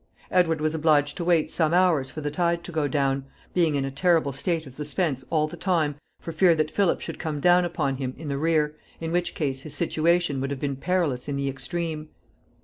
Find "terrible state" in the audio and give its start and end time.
3.91-4.65